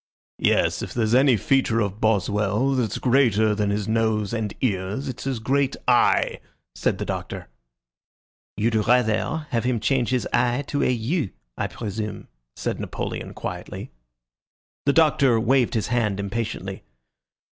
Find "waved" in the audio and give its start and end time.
15.39-15.75